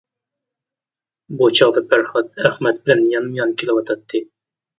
بۇ 1.41 1.49
چاغدا 1.59 1.83
پەرھات 1.91 2.33
ئەخمەت 2.47 2.81
بىلەن 2.89 3.05
يانمۇ-يان 3.13 3.55
كېلىۋاتاتتى. 3.63 4.25